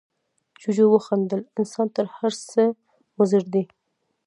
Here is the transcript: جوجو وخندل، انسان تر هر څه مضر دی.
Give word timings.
جوجو 0.61 0.85
وخندل، 0.93 1.41
انسان 1.59 1.87
تر 1.95 2.05
هر 2.17 2.33
څه 2.49 2.61
مضر 3.17 3.43
دی. 3.53 3.63